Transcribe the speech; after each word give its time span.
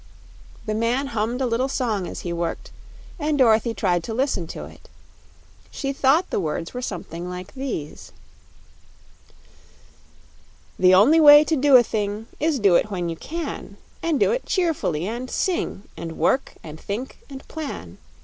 The 0.65 0.73
man 0.73 1.07
hummed 1.13 1.41
a 1.41 1.45
little 1.45 1.69
song 1.69 2.07
as 2.07 2.21
he 2.21 2.33
worked, 2.33 2.71
and 3.19 3.37
Dorothy 3.37 3.75
tried 3.75 4.03
to 4.05 4.15
listen 4.15 4.47
to 4.47 4.65
it. 4.65 4.89
She 5.69 5.93
thought 5.93 6.31
the 6.31 6.39
words 6.39 6.73
were 6.73 6.81
something 6.81 7.29
like 7.29 7.53
these: 7.53 8.11
The 10.79 10.95
only 10.95 11.19
way 11.21 11.43
to 11.43 11.55
do 11.55 11.75
a 11.75 11.83
thing 11.83 12.25
Is 12.39 12.57
do 12.57 12.73
it 12.73 12.89
when 12.89 13.09
you 13.09 13.15
can, 13.15 13.77
And 14.01 14.19
do 14.19 14.31
it 14.31 14.47
cheerfully, 14.47 15.05
and 15.07 15.29
sing 15.29 15.83
And 15.95 16.17
work 16.17 16.55
and 16.63 16.79
think 16.79 17.19
and 17.29 17.47
plan. 17.47 17.99